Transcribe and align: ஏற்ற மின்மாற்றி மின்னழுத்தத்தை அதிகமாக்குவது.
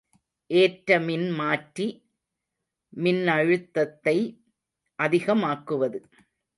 ஏற்ற 0.49 0.99
மின்மாற்றி 0.99 1.87
மின்னழுத்தத்தை 2.97 4.17
அதிகமாக்குவது. 4.99 5.99